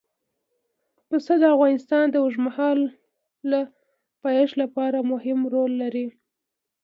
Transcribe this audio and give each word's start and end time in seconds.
پسه 1.07 1.33
د 1.41 1.43
افغانستان 1.55 2.05
د 2.09 2.15
اوږدمهاله 2.23 3.61
پایښت 4.23 4.55
لپاره 4.63 4.97
مهم 5.11 5.39
رول 5.53 5.71
لري. 5.81 6.07